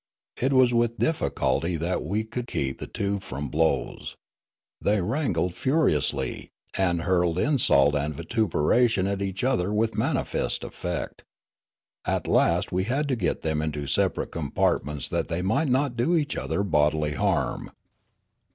[0.41, 4.15] It was with difficulty that we could keep the two from blows;
[4.81, 11.23] they wrangled furiously, and hurled insult and vitu peration at each other with manifest effect.
[12.03, 16.15] At last we had to get them into separate compartments that they might not do
[16.15, 17.69] each other bodily harm.